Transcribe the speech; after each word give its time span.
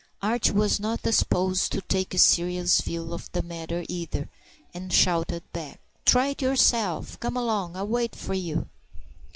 Archie 0.23 0.49
was 0.51 0.79
not 0.79 1.03
disposed 1.03 1.71
to 1.71 1.81
take 1.81 2.11
a 2.11 2.17
serious 2.17 2.81
view 2.81 3.13
of 3.13 3.31
the 3.33 3.43
matter 3.43 3.85
either, 3.87 4.29
and 4.73 4.91
shouted 4.91 5.43
back, 5.53 5.79
"Try 6.05 6.29
it 6.29 6.41
yourself. 6.41 7.19
Come 7.19 7.37
along; 7.37 7.75
I'll 7.75 7.85
wait 7.85 8.15
for 8.15 8.33
you." 8.33 8.67